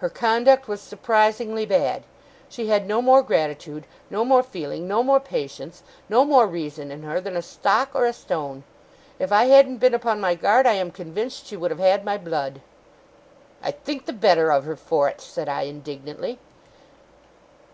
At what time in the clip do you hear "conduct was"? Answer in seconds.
0.10-0.82